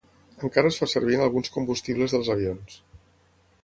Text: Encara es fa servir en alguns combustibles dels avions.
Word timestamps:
Encara 0.47 0.71
es 0.73 0.79
fa 0.83 0.87
servir 0.93 1.19
en 1.19 1.23
alguns 1.27 1.53
combustibles 1.59 2.19
dels 2.19 2.35
avions. 2.39 2.85